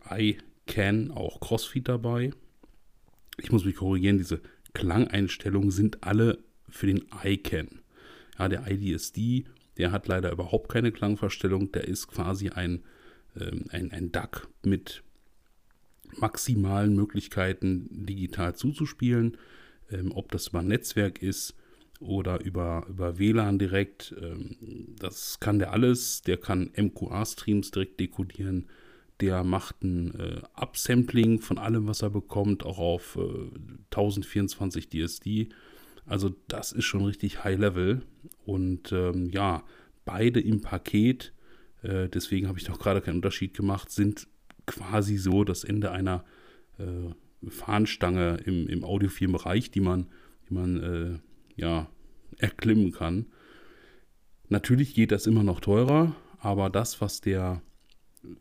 iCan 0.09 1.11
auch 1.11 1.39
Crossfeed 1.39 1.87
dabei. 1.87 2.31
Ich 3.37 3.51
muss 3.51 3.65
mich 3.65 3.75
korrigieren, 3.75 4.17
diese 4.17 4.41
Klangeinstellungen 4.73 5.71
sind 5.71 6.03
alle 6.03 6.43
für 6.67 6.87
den 6.87 7.05
iCan. 7.23 7.81
Ja, 8.37 8.47
der 8.47 8.69
IDSD, 8.69 9.45
der 9.79 9.91
hat 9.91 10.07
leider 10.07 10.31
überhaupt 10.31 10.69
keine 10.69 10.91
Klangverstellung. 10.91 11.71
Der 11.71 11.87
ist 11.87 12.07
quasi 12.07 12.49
ein 12.49 12.83
ähm, 13.39 13.65
ein, 13.69 13.91
ein 13.91 14.11
DAC 14.11 14.47
mit 14.63 15.03
maximalen 16.17 16.95
Möglichkeiten 16.95 18.05
digital 18.05 18.55
zuzuspielen, 18.55 19.37
ähm, 19.91 20.11
ob 20.13 20.31
das 20.31 20.47
über 20.47 20.59
ein 20.59 20.67
Netzwerk 20.67 21.21
ist 21.21 21.55
oder 21.99 22.41
über, 22.41 22.85
über 22.89 23.19
WLAN 23.19 23.59
direkt. 23.59 24.15
Ähm, 24.21 24.95
das 24.97 25.39
kann 25.39 25.59
der 25.59 25.71
alles. 25.71 26.21
Der 26.21 26.37
kann 26.37 26.71
MQA-Streams 26.75 27.71
direkt 27.71 27.99
dekodieren. 27.99 28.67
Der 29.21 29.43
macht 29.43 29.83
ein 29.83 30.15
äh, 30.15 30.41
Upsampling 30.55 31.41
von 31.41 31.57
allem, 31.57 31.87
was 31.87 32.01
er 32.01 32.09
bekommt, 32.09 32.65
auch 32.65 32.79
auf 32.79 33.17
äh, 33.17 33.49
1024 33.91 34.89
DSD. 34.89 35.49
Also 36.05 36.35
das 36.47 36.71
ist 36.71 36.85
schon 36.85 37.05
richtig 37.05 37.43
High 37.43 37.59
Level. 37.59 38.01
Und 38.45 38.91
ähm, 38.91 39.29
ja, 39.29 39.63
beide 40.05 40.39
im 40.39 40.61
Paket, 40.61 41.33
äh, 41.81 42.09
deswegen 42.09 42.47
habe 42.47 42.59
ich 42.59 42.67
noch 42.67 42.79
gerade 42.79 43.01
keinen 43.01 43.15
Unterschied 43.15 43.53
gemacht, 43.53 43.91
sind 43.91 44.27
quasi 44.65 45.17
so 45.17 45.43
das 45.43 45.63
Ende 45.63 45.91
einer 45.91 46.23
äh, 46.77 47.13
Fahnenstange 47.49 48.37
im, 48.45 48.67
im 48.67 48.83
audiophilen 48.83 49.33
Bereich, 49.33 49.71
die 49.71 49.81
man, 49.81 50.07
die 50.49 50.53
man 50.53 50.83
äh, 50.83 51.19
ja, 51.55 51.89
erklimmen 52.37 52.91
kann. 52.91 53.27
Natürlich 54.49 54.93
geht 54.93 55.11
das 55.11 55.27
immer 55.27 55.43
noch 55.43 55.59
teurer, 55.59 56.15
aber 56.39 56.69
das, 56.69 57.01
was 57.01 57.21
der 57.21 57.61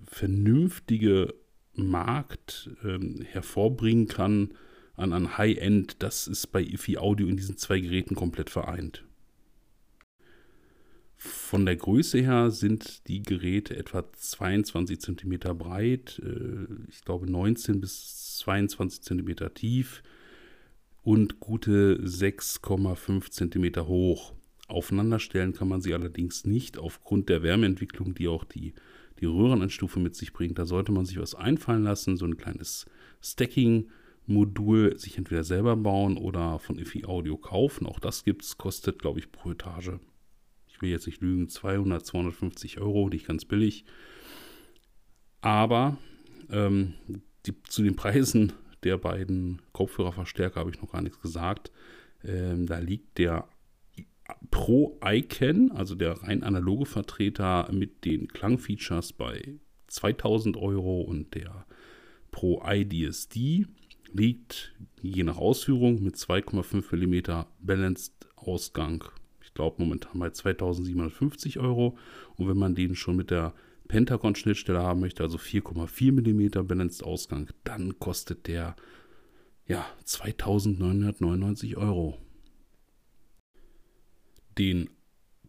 vernünftige 0.07 1.35
Markt 1.75 2.71
ähm, 2.83 3.21
hervorbringen 3.23 4.09
kann 4.09 4.55
an, 4.99 5.13
an 5.13 5.39
High-End, 5.39 5.97
das 6.01 6.27
ist 6.27 6.49
bei 6.49 6.63
IFI 6.63 6.99
Audio 6.99 7.29
in 7.29 7.37
diesen 7.37 7.57
zwei 7.57 7.81
Geräten 7.81 8.15
komplett 8.15 8.51
vereint. 8.51 9.05
Von 11.17 11.67
der 11.67 11.77
Größe 11.77 12.19
her 12.19 12.51
sind 12.51 13.09
die 13.09 13.23
Geräte 13.23 13.77
etwa 13.77 14.05
22 14.13 15.01
cm 15.01 15.39
breit, 15.59 16.21
äh, 16.25 16.67
ich 16.89 17.05
glaube 17.05 17.31
19 17.31 17.81
bis 17.81 18.39
22 18.39 19.03
cm 19.03 19.55
tief 19.55 20.03
und 21.03 21.41
gute 21.41 21.99
6,5 22.05 23.31
cm 23.31 23.87
hoch. 23.89 24.33
Aufeinanderstellen 24.69 25.55
kann 25.55 25.69
man 25.69 25.81
sie 25.81 25.95
allerdings 25.95 26.45
nicht 26.45 26.79
aufgrund 26.79 27.29
der 27.29 27.43
Wärmeentwicklung, 27.43 28.15
die 28.15 28.29
auch 28.29 28.45
die, 28.45 28.75
die 29.19 29.27
Röhrenanstufe 29.27 29.99
mit 29.99 30.15
sich 30.15 30.33
bringt. 30.33 30.59
Da 30.59 30.67
sollte 30.67 30.93
man 30.93 31.07
sich 31.07 31.19
was 31.19 31.35
einfallen 31.35 31.85
lassen, 31.85 32.17
so 32.17 32.27
ein 32.27 32.37
kleines 32.37 32.87
Stacking-Modul 34.29 34.99
sich 34.99 35.19
entweder 35.19 35.45
selber 35.45 35.77
bauen 35.77 36.17
oder 36.17 36.59
von 36.59 36.79
IFI 36.79 37.07
Audio 37.07 37.37
kaufen. 37.37 37.87
Auch 37.87 37.99
das 37.99 38.25
gibt 38.25 38.45
es, 38.45 38.59
kostet, 38.59 38.99
glaube 38.99 39.19
ich, 39.19 39.33
pro 39.33 39.51
Etage. 39.51 39.93
Ich 40.69 40.81
will 40.81 40.91
jetzt 40.91 41.07
nicht 41.07 41.21
lügen, 41.21 41.49
200, 41.49 42.05
250 42.05 42.79
Euro, 42.79 43.09
nicht 43.09 43.27
ganz 43.27 43.45
billig. 43.45 43.85
Aber 45.41 45.99
ähm, 46.51 46.95
die, 47.47 47.55
zu 47.63 47.83
den 47.83 47.97
Preisen 47.97 48.53
der 48.85 48.99
beiden 48.99 49.61
Kopfhörerverstärker 49.73 50.61
habe 50.61 50.71
ich 50.71 50.81
noch 50.81 50.93
gar 50.93 51.03
nichts 51.03 51.21
gesagt. 51.21 51.73
Ähm, 52.23 52.67
da 52.67 52.79
liegt 52.79 53.19
der 53.19 53.49
Pro 54.51 54.99
Icon, 55.03 55.73
also 55.73 55.95
der 55.95 56.23
rein 56.23 56.43
analoge 56.43 56.85
Vertreter 56.85 57.69
mit 57.73 58.05
den 58.05 58.29
Klangfeatures 58.29 59.15
bei 59.15 59.59
2000 59.87 60.57
Euro 60.59 61.01
und 61.01 61.35
der 61.35 61.67
Pro 62.31 62.63
IDSD 62.63 63.67
liegt 64.13 64.75
je 65.01 65.23
nach 65.25 65.37
Ausführung 65.37 66.03
mit 66.03 66.17
2,5 66.17 66.97
mm 66.97 67.45
Balanced 67.61 68.13
Ausgang, 68.37 69.05
ich 69.43 69.55
glaube 69.55 69.77
momentan 69.79 70.19
bei 70.19 70.31
2750 70.31 71.59
Euro. 71.59 71.99
Und 72.37 72.49
wenn 72.49 72.59
man 72.59 72.75
den 72.75 72.95
schon 72.95 73.17
mit 73.17 73.31
der 73.31 73.55
Pentagon-Schnittstelle 73.89 74.81
haben 74.81 75.01
möchte, 75.01 75.23
also 75.23 75.39
4,4 75.39 76.13
mm 76.13 76.67
Balanced 76.67 77.03
Ausgang, 77.03 77.51
dann 77.65 77.99
kostet 77.99 78.47
der 78.47 78.77
ja 79.67 79.87
2999 80.05 81.77
Euro. 81.77 82.19
Den 84.57 84.91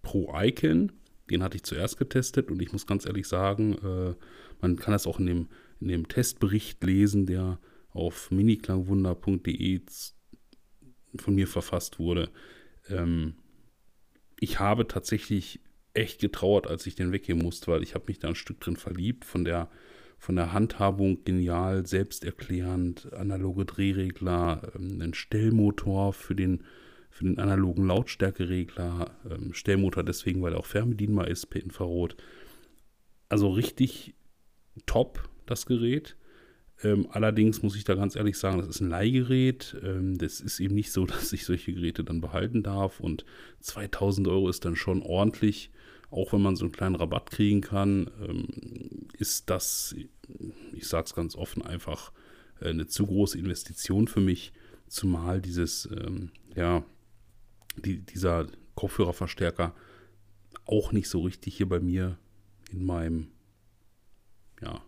Pro 0.01 0.34
Icon, 0.36 0.92
den 1.30 1.44
hatte 1.44 1.58
ich 1.58 1.63
zuerst 1.63 1.98
getestet 1.98 2.50
und 2.51 2.62
ich 2.62 2.72
muss 2.72 2.88
ganz 2.88 3.06
ehrlich 3.06 3.28
sagen, 3.28 3.74
äh, 3.84 4.16
man 4.62 4.75
kann 4.78 4.94
das 4.94 5.08
auch 5.08 5.20
in 5.20 5.25
dem, 5.25 5.48
in 5.80 5.88
dem 5.88 6.08
Testbericht 6.08 6.84
lesen, 6.84 7.25
der 7.25 7.60
auf 7.91 8.31
miniklangwunder.de 8.31 9.81
von 11.15 11.36
mir 11.36 11.48
verfasst 11.48 12.00
wurde. 12.00 12.29
Ähm, 12.88 13.36
ich 14.39 14.60
habe 14.60 14.88
tatsächlich 14.88 15.60
echt 15.93 16.22
getrauert, 16.22 16.67
als 16.67 16.86
ich 16.86 16.96
den 16.96 17.12
weggehen 17.12 17.39
musste, 17.39 17.72
weil 17.72 17.84
ich 17.84 17.96
habe 17.96 18.05
mich 18.08 18.19
da 18.19 18.29
ein 18.29 18.36
Stück 18.36 18.60
drin 18.60 18.75
verliebt. 18.75 19.25
Von 19.25 19.43
der, 19.43 19.69
von 20.17 20.36
der 20.36 20.53
Handhabung 20.53 21.24
genial, 21.24 21.86
selbsterklärend, 21.86 23.12
analoge 23.13 23.65
Drehregler, 23.65 24.72
ähm, 24.75 25.01
ein 25.01 25.13
Stellmotor 25.13 26.13
für 26.13 26.36
den, 26.36 26.63
für 27.10 27.25
den 27.25 27.39
analogen 27.39 27.88
Lautstärkeregler, 27.88 29.17
ähm, 29.29 29.53
Stellmotor 29.53 30.03
deswegen, 30.03 30.41
weil 30.41 30.53
er 30.53 30.60
auch 30.60 30.65
fernbedienbar 30.65 31.27
ist 31.27 31.48
per 31.48 31.62
Infrarot. 31.62 32.15
Also 33.27 33.50
richtig 33.50 34.15
top, 34.86 35.29
das 35.46 35.65
Gerät. 35.65 36.15
Ähm, 36.82 37.08
allerdings 37.12 37.62
muss 37.62 37.76
ich 37.76 37.84
da 37.84 37.96
ganz 37.96 38.16
ehrlich 38.16 38.38
sagen, 38.38 38.58
das 38.58 38.68
ist 38.68 38.80
ein 38.80 38.90
Leihgerät. 38.90 39.76
Ähm, 39.84 40.18
das 40.18 40.40
ist 40.40 40.60
eben 40.60 40.76
nicht 40.76 40.92
so, 40.92 41.06
dass 41.08 41.34
ich 41.34 41.46
solche 41.46 41.74
Geräte 41.74 42.04
dann 42.04 42.22
behalten 42.22 42.64
darf. 42.64 43.00
Und 43.00 43.26
2000 43.62 44.28
Euro 44.28 44.50
ist 44.50 44.66
dann 44.66 44.76
schon 44.76 45.02
ordentlich. 45.02 45.72
Auch 46.12 46.34
wenn 46.34 46.42
man 46.42 46.56
so 46.56 46.66
einen 46.66 46.72
kleinen 46.72 46.96
Rabatt 46.96 47.30
kriegen 47.30 47.62
kann, 47.62 48.10
ähm, 48.22 48.48
ist 49.14 49.50
das, 49.50 49.96
ich 50.74 50.88
sage 50.88 51.06
es 51.06 51.14
ganz 51.14 51.36
offen, 51.36 51.62
einfach 51.62 52.12
äh, 52.62 52.70
eine 52.70 52.88
zu 52.88 53.06
große 53.06 53.38
Investition 53.38 54.08
für 54.08 54.22
mich. 54.22 54.52
Zumal 54.88 55.40
dieses, 55.40 55.88
ähm, 55.92 56.32
ja, 56.56 56.84
die, 57.78 58.00
dieser 58.00 58.48
Kopfhörerverstärker 58.74 59.76
auch 60.66 60.92
nicht 60.92 61.10
so 61.10 61.22
richtig 61.22 61.58
hier 61.58 61.70
bei 61.70 61.80
mir 61.80 62.18
in 62.72 62.86
meinem, 62.86 63.28
ja, 64.62 64.82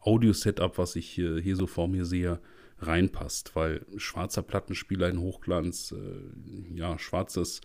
Audio-Setup, 0.00 0.78
was 0.78 0.96
ich 0.96 1.08
hier, 1.08 1.38
hier, 1.40 1.56
so 1.56 1.66
vor 1.66 1.88
mir 1.88 2.04
sehe, 2.04 2.40
reinpasst, 2.78 3.54
weil 3.54 3.84
schwarzer 3.96 4.42
Plattenspieler 4.42 5.08
in 5.08 5.20
Hochglanz, 5.20 5.92
äh, 5.92 6.74
ja, 6.74 6.98
schwarzes 6.98 7.60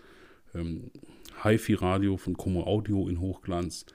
ähm, 0.53 0.91
HiFi-Radio 1.43 2.17
von 2.17 2.35
Como 2.35 2.63
Audio 2.63 3.07
in 3.07 3.19
Hochglanz, 3.19 3.85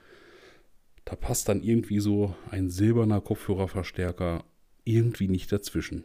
da 1.05 1.15
passt 1.15 1.49
dann 1.49 1.63
irgendwie 1.63 1.99
so 1.99 2.35
ein 2.49 2.69
silberner 2.69 3.21
Kopfhörerverstärker 3.21 4.45
irgendwie 4.83 5.27
nicht 5.27 5.51
dazwischen. 5.51 6.03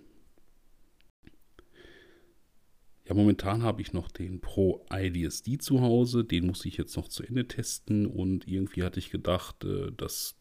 Ja, 3.09 3.15
momentan 3.15 3.63
habe 3.63 3.83
ich 3.83 3.93
noch 3.93 4.11
den 4.11 4.41
Pro 4.41 4.85
IDSD 4.91 5.59
zu 5.59 5.81
Hause, 5.81 6.25
den 6.25 6.47
muss 6.47 6.65
ich 6.65 6.77
jetzt 6.77 6.97
noch 6.97 7.07
zu 7.07 7.23
Ende 7.23 7.47
testen 7.47 8.07
und 8.07 8.49
irgendwie 8.49 8.83
hatte 8.83 8.99
ich 8.99 9.11
gedacht, 9.11 9.65
äh, 9.65 9.93
dass 9.97 10.37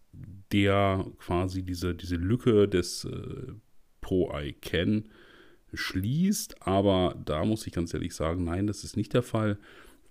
der 0.51 1.05
quasi 1.19 1.63
diese, 1.63 1.95
diese 1.95 2.15
Lücke 2.15 2.67
des 2.67 3.05
äh, 3.05 3.53
Pro 4.01 4.31
iCan 4.37 5.09
schließt. 5.73 6.61
Aber 6.61 7.15
da 7.25 7.43
muss 7.45 7.65
ich 7.67 7.73
ganz 7.73 7.93
ehrlich 7.93 8.13
sagen, 8.13 8.43
nein, 8.43 8.67
das 8.67 8.83
ist 8.83 8.97
nicht 8.97 9.13
der 9.13 9.23
Fall. 9.23 9.57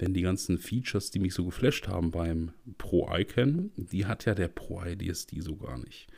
Denn 0.01 0.13
die 0.13 0.23
ganzen 0.23 0.59
Features, 0.59 1.11
die 1.11 1.21
mich 1.21 1.35
so 1.35 1.45
geflasht 1.45 1.87
haben 1.87 2.11
beim 2.11 2.53
Pro 2.79 3.09
iCan, 3.13 3.71
die 3.77 4.07
hat 4.07 4.25
ja 4.25 4.35
der 4.35 4.49
Pro 4.49 4.83
IDSD 4.83 5.41
so 5.41 5.57
gar 5.57 5.79
nicht. 5.79 6.09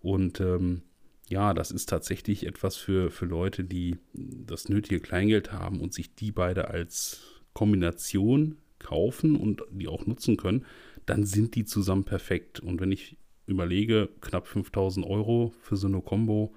Und 0.00 0.40
ähm, 0.40 0.82
ja, 1.28 1.54
das 1.54 1.70
ist 1.70 1.88
tatsächlich 1.88 2.46
etwas 2.46 2.76
für, 2.76 3.10
für 3.10 3.24
Leute, 3.24 3.64
die 3.64 3.96
das 4.12 4.68
nötige 4.68 5.00
Kleingeld 5.00 5.52
haben 5.52 5.80
und 5.80 5.94
sich 5.94 6.14
die 6.14 6.32
beide 6.32 6.68
als 6.68 7.22
Kombination 7.54 8.58
kaufen 8.78 9.36
und 9.36 9.62
die 9.70 9.88
auch 9.88 10.06
nutzen 10.06 10.36
können, 10.36 10.66
dann 11.06 11.24
sind 11.24 11.54
die 11.54 11.64
zusammen 11.64 12.04
perfekt. 12.04 12.60
Und 12.60 12.80
wenn 12.80 12.92
ich 12.92 13.16
überlege, 13.46 14.08
knapp 14.20 14.46
5000 14.46 15.06
Euro 15.06 15.52
für 15.60 15.76
so 15.76 15.86
eine 15.86 16.00
Combo 16.00 16.54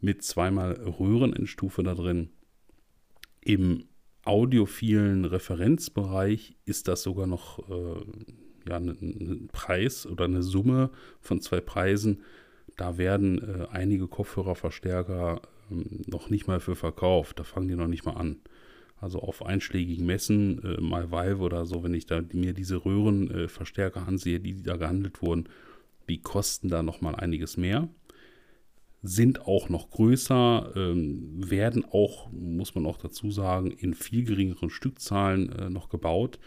mit 0.00 0.22
zweimal 0.22 0.72
Röhrenendstufe 0.74 1.82
da 1.82 1.94
drin. 1.94 2.30
Im 3.40 3.84
audiophilen 4.24 5.24
Referenzbereich 5.24 6.56
ist 6.64 6.88
das 6.88 7.02
sogar 7.02 7.26
noch 7.26 7.58
äh, 7.68 8.00
ja, 8.68 8.76
ein, 8.76 8.88
ein 8.88 9.48
Preis 9.52 10.06
oder 10.06 10.24
eine 10.24 10.42
Summe 10.42 10.90
von 11.20 11.40
zwei 11.40 11.60
Preisen. 11.60 12.22
Da 12.76 12.98
werden 12.98 13.38
äh, 13.38 13.66
einige 13.70 14.08
Kopfhörerverstärker 14.08 15.42
äh, 15.70 15.74
noch 16.06 16.30
nicht 16.30 16.46
mal 16.46 16.60
für 16.60 16.76
verkauft. 16.76 17.38
Da 17.38 17.44
fangen 17.44 17.68
die 17.68 17.76
noch 17.76 17.86
nicht 17.88 18.04
mal 18.04 18.16
an. 18.16 18.40
Also 18.96 19.20
auf 19.20 19.44
einschlägigen 19.44 20.06
Messen, 20.06 20.62
äh, 20.62 20.80
mal 20.80 21.10
Valve 21.10 21.42
oder 21.42 21.66
so, 21.66 21.82
wenn 21.82 21.94
ich 21.94 22.06
da 22.06 22.22
mir 22.32 22.54
diese 22.54 22.84
Röhrenverstärker 22.84 24.08
ansehe, 24.08 24.40
die, 24.40 24.54
die 24.54 24.62
da 24.62 24.76
gehandelt 24.76 25.20
wurden, 25.20 25.48
die 26.08 26.20
kosten 26.20 26.68
da 26.68 26.82
nochmal 26.82 27.14
einiges 27.14 27.56
mehr, 27.56 27.88
sind 29.02 29.42
auch 29.42 29.68
noch 29.68 29.90
größer, 29.90 30.72
ähm, 30.76 31.50
werden 31.50 31.84
auch, 31.84 32.30
muss 32.32 32.74
man 32.74 32.86
auch 32.86 32.96
dazu 32.96 33.30
sagen, 33.30 33.70
in 33.70 33.92
viel 33.94 34.24
geringeren 34.24 34.70
Stückzahlen 34.70 35.52
äh, 35.52 35.70
noch 35.70 35.90
gebaut. 35.90 36.38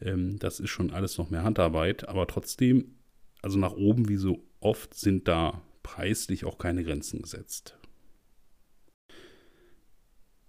Ähm, 0.00 0.38
das 0.38 0.58
ist 0.58 0.70
schon 0.70 0.90
alles 0.90 1.18
noch 1.18 1.30
mehr 1.30 1.44
Handarbeit, 1.44 2.08
aber 2.08 2.26
trotzdem, 2.26 2.96
also 3.42 3.58
nach 3.58 3.72
oben 3.72 4.08
wie 4.08 4.16
so 4.16 4.42
oft 4.58 4.94
sind 4.94 5.28
da 5.28 5.62
preislich 5.82 6.44
auch 6.44 6.58
keine 6.58 6.82
Grenzen 6.82 7.22
gesetzt. 7.22 7.76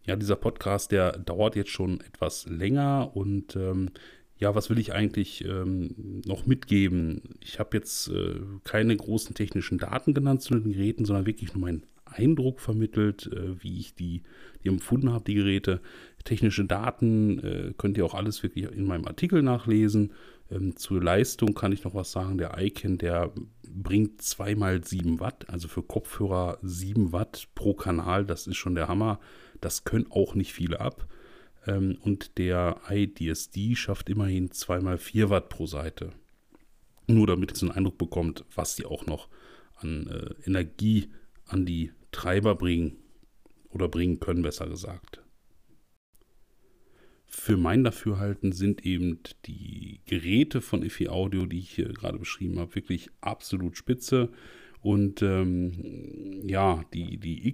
Ja, 0.03 0.15
dieser 0.15 0.36
Podcast, 0.36 0.91
der 0.91 1.12
dauert 1.12 1.56
jetzt 1.56 1.70
schon 1.70 2.01
etwas 2.01 2.48
länger 2.48 3.12
und 3.15 3.56
ähm, 3.56 3.91
ja, 4.41 4.55
was 4.55 4.71
will 4.71 4.79
ich 4.79 4.91
eigentlich 4.91 5.45
ähm, 5.45 6.21
noch 6.25 6.48
mitgeben? 6.48 7.21
Ich 7.41 7.60
habe 7.60 7.77
jetzt 7.77 8.07
äh, 8.10 8.39
keine 8.63 8.98
großen 8.98 9.36
technischen 9.36 9.77
Daten 9.77 10.15
genannt 10.15 10.41
zu 10.41 10.55
den 10.55 10.74
Geräten, 10.74 11.05
sondern 11.05 11.27
wirklich 11.27 11.53
nur 11.53 11.62
meinen 11.62 11.83
Eindruck 12.05 12.60
vermittelt, 12.60 13.29
äh, 13.31 13.62
wie 13.63 13.79
ich 13.79 13.93
die, 13.93 14.24
die 14.63 14.69
empfunden 14.69 15.13
habe, 15.13 15.25
die 15.25 15.36
Geräte. 15.36 15.79
Technische 16.24 16.65
Daten 16.65 17.38
äh, 17.39 17.74
könnt 17.77 18.00
ihr 18.00 18.05
auch 18.05 18.15
alles 18.15 18.41
wirklich 18.41 18.65
in 18.65 18.86
meinem 18.86 19.05
Artikel 19.05 19.43
nachlesen. 19.43 20.12
Ähm, 20.50 20.75
zur 20.75 21.03
Leistung 21.03 21.53
kann 21.53 21.71
ich 21.71 21.83
noch 21.83 21.93
was 21.93 22.12
sagen. 22.12 22.39
Der 22.39 22.57
Icon, 22.57 22.98
der 22.98 23.31
bringt 23.63 24.24
2 24.24 24.55
mal 24.55 24.83
7 24.83 25.19
Watt, 25.19 25.50
also 25.50 25.67
für 25.67 25.83
Kopfhörer 25.83 26.57
7 26.63 27.12
Watt 27.13 27.48
pro 27.53 27.75
Kanal. 27.75 28.25
Das 28.25 28.48
ist 28.48 28.57
schon 28.57 28.74
der 28.74 28.88
Hammer. 28.88 29.19
Das 29.62 29.83
können 29.83 30.07
auch 30.10 30.33
nicht 30.33 30.51
viele 30.51 30.81
ab. 30.81 31.07
Ähm, 31.68 31.98
und 32.01 32.38
der 32.38 32.82
iDSD 32.89 33.75
schafft 33.75 34.10
immerhin 34.10 34.51
2 34.51 34.80
mal 34.80 34.98
4 34.98 35.30
Watt 35.30 35.50
pro 35.50 35.65
Seite. 35.68 36.12
Nur 37.08 37.27
damit 37.27 37.51
ihr 37.51 37.62
einen 37.63 37.72
Eindruck 37.72 37.98
bekommt, 37.98 38.46
was 38.56 38.75
die 38.75 38.86
auch 38.86 39.06
noch 39.06 39.27
an 39.75 40.08
äh, 40.08 40.48
Energie 40.48 41.10
an 41.46 41.65
die 41.65 41.91
Treiber 42.12 42.56
bringen 42.56 42.98
oder 43.70 43.88
bringen 43.88 44.20
können, 44.20 44.41
besser 44.41 44.68
gesagt. 44.68 45.22
Für 47.25 47.56
mein 47.56 47.84
Dafürhalten 47.84 48.51
sind 48.51 48.86
eben 48.86 49.20
die 49.46 50.01
Geräte 50.06 50.62
von 50.62 50.84
IFI 50.84 51.08
Audio, 51.08 51.46
die 51.46 51.60
ich 51.60 51.72
hier 51.72 51.88
gerade 51.88 52.20
beschrieben 52.20 52.60
habe, 52.60 52.75
wirklich 52.75 53.10
absolut 53.22 53.77
spitze. 53.77 54.30
Und 54.82 55.22
ähm, 55.22 56.41
ja, 56.46 56.84
die, 56.94 57.18
die 57.18 57.48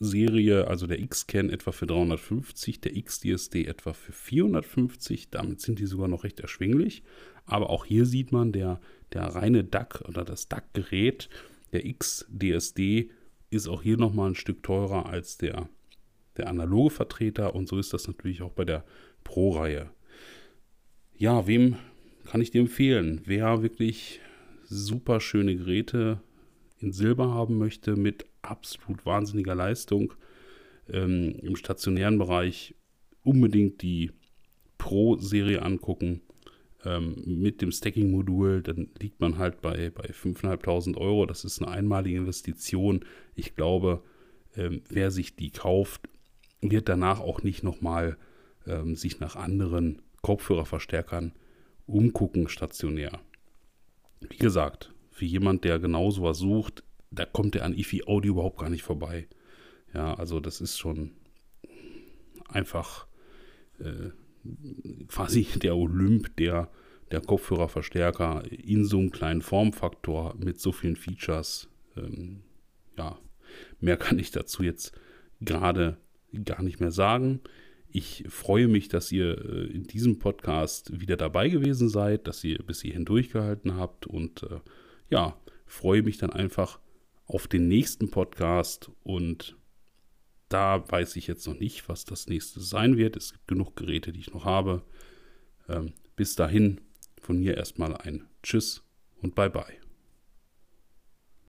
X-Serie, 0.00 0.66
also 0.68 0.86
der 0.86 0.98
X-Can 1.00 1.50
etwa 1.50 1.72
für 1.72 1.86
350, 1.86 2.80
der 2.80 2.96
X-DSD 2.96 3.66
etwa 3.66 3.92
für 3.92 4.12
450. 4.12 5.30
Damit 5.30 5.60
sind 5.60 5.78
die 5.78 5.86
sogar 5.86 6.08
noch 6.08 6.24
recht 6.24 6.40
erschwinglich. 6.40 7.02
Aber 7.46 7.70
auch 7.70 7.84
hier 7.84 8.06
sieht 8.06 8.32
man, 8.32 8.52
der, 8.52 8.80
der 9.12 9.22
reine 9.22 9.64
DAC 9.64 10.02
oder 10.08 10.24
das 10.24 10.48
DAC-Gerät, 10.48 11.28
der 11.72 11.84
X-DSD, 11.84 13.10
ist 13.50 13.68
auch 13.68 13.82
hier 13.82 13.96
nochmal 13.96 14.30
ein 14.30 14.34
Stück 14.34 14.62
teurer 14.62 15.06
als 15.06 15.38
der, 15.38 15.68
der 16.36 16.48
analoge 16.48 16.90
Vertreter 16.90 17.54
und 17.54 17.68
so 17.68 17.78
ist 17.78 17.92
das 17.92 18.08
natürlich 18.08 18.42
auch 18.42 18.52
bei 18.52 18.64
der 18.64 18.84
Pro-Reihe. 19.22 19.90
Ja, 21.16 21.46
wem 21.46 21.76
kann 22.24 22.40
ich 22.40 22.50
dir 22.50 22.60
empfehlen? 22.60 23.20
Wer 23.24 23.62
wirklich 23.62 24.20
super 24.64 25.20
schöne 25.20 25.54
Geräte 25.54 26.20
in 26.80 26.92
Silber 26.92 27.32
haben 27.32 27.58
möchte 27.58 27.96
mit 27.96 28.26
absolut 28.44 29.04
wahnsinniger 29.06 29.54
Leistung 29.54 30.14
ähm, 30.88 31.36
im 31.42 31.56
stationären 31.56 32.18
Bereich, 32.18 32.74
unbedingt 33.22 33.82
die 33.82 34.12
Pro-Serie 34.78 35.62
angucken 35.62 36.20
ähm, 36.84 37.22
mit 37.24 37.62
dem 37.62 37.72
Stacking-Modul, 37.72 38.62
dann 38.62 38.90
liegt 38.98 39.20
man 39.20 39.38
halt 39.38 39.62
bei, 39.62 39.90
bei 39.90 40.04
5.500 40.06 40.96
Euro. 40.98 41.26
Das 41.26 41.44
ist 41.44 41.62
eine 41.62 41.70
einmalige 41.70 42.18
Investition. 42.18 43.04
Ich 43.34 43.54
glaube, 43.54 44.02
ähm, 44.56 44.82
wer 44.88 45.10
sich 45.10 45.36
die 45.36 45.50
kauft, 45.50 46.02
wird 46.60 46.88
danach 46.88 47.20
auch 47.20 47.42
nicht 47.42 47.62
nochmal 47.62 48.16
ähm, 48.66 48.96
sich 48.96 49.20
nach 49.20 49.36
anderen 49.36 50.02
Kopfhörerverstärkern 50.22 51.32
umgucken 51.86 52.48
stationär. 52.48 53.20
Wie 54.20 54.38
gesagt, 54.38 54.92
für 55.10 55.26
jemand, 55.26 55.64
der 55.64 55.78
genau 55.78 56.10
sowas 56.10 56.38
sucht, 56.38 56.82
da 57.14 57.24
kommt 57.24 57.56
er 57.56 57.64
an 57.64 57.74
IFI 57.74 58.04
Audio 58.06 58.34
überhaupt 58.34 58.58
gar 58.58 58.70
nicht 58.70 58.82
vorbei. 58.82 59.28
Ja, 59.92 60.14
also 60.14 60.40
das 60.40 60.60
ist 60.60 60.78
schon 60.78 61.12
einfach 62.48 63.06
äh, 63.78 64.10
quasi 65.08 65.46
der 65.62 65.76
Olymp 65.76 66.36
der, 66.36 66.70
der 67.10 67.20
Kopfhörerverstärker 67.20 68.44
in 68.50 68.84
so 68.84 68.98
einem 68.98 69.10
kleinen 69.10 69.42
Formfaktor 69.42 70.34
mit 70.36 70.60
so 70.60 70.72
vielen 70.72 70.96
Features. 70.96 71.68
Ähm, 71.96 72.42
ja, 72.96 73.18
mehr 73.80 73.96
kann 73.96 74.18
ich 74.18 74.30
dazu 74.30 74.62
jetzt 74.62 74.92
gerade 75.40 75.98
gar 76.44 76.62
nicht 76.62 76.80
mehr 76.80 76.90
sagen. 76.90 77.40
Ich 77.88 78.24
freue 78.28 78.66
mich, 78.66 78.88
dass 78.88 79.12
ihr 79.12 79.38
äh, 79.38 79.66
in 79.66 79.84
diesem 79.84 80.18
Podcast 80.18 81.00
wieder 81.00 81.16
dabei 81.16 81.48
gewesen 81.48 81.88
seid, 81.88 82.26
dass 82.26 82.42
ihr 82.42 82.58
bis 82.58 82.82
hierhin 82.82 83.04
durchgehalten 83.04 83.76
habt 83.76 84.06
und 84.06 84.42
äh, 84.42 84.58
ja, 85.10 85.36
freue 85.66 86.02
mich 86.02 86.18
dann 86.18 86.30
einfach 86.30 86.80
auf 87.26 87.48
den 87.48 87.68
nächsten 87.68 88.10
Podcast 88.10 88.90
und 89.02 89.56
da 90.48 90.88
weiß 90.88 91.16
ich 91.16 91.26
jetzt 91.26 91.46
noch 91.46 91.58
nicht, 91.58 91.88
was 91.88 92.04
das 92.04 92.26
nächste 92.28 92.60
sein 92.60 92.96
wird. 92.96 93.16
Es 93.16 93.32
gibt 93.32 93.48
genug 93.48 93.76
Geräte, 93.76 94.12
die 94.12 94.20
ich 94.20 94.32
noch 94.32 94.44
habe. 94.44 94.82
Ähm, 95.68 95.94
bis 96.16 96.36
dahin 96.36 96.80
von 97.20 97.38
mir 97.38 97.56
erstmal 97.56 97.96
ein 97.96 98.26
Tschüss 98.42 98.84
und 99.20 99.34
Bye 99.34 99.50
bye. 99.50 99.83